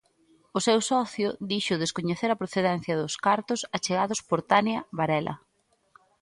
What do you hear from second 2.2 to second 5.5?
a procedencia dos cartos achegados por Tania Varela.